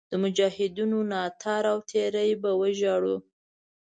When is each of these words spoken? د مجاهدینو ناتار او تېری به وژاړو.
د 0.11 0.13
مجاهدینو 0.23 0.99
ناتار 1.11 1.63
او 1.73 1.77
تېری 1.89 2.31
به 2.41 2.51
وژاړو. 2.61 3.15